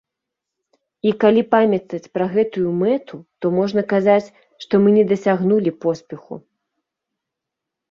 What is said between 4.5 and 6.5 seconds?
што мы не дасягнулі поспеху.